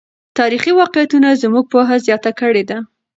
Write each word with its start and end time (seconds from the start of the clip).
تاریخي 0.37 0.71
واقعیتونه 0.81 1.29
زموږ 1.43 1.65
پوهه 1.71 1.95
زیاته 2.05 2.31
کړې 2.39 2.63
ده. 2.69 2.77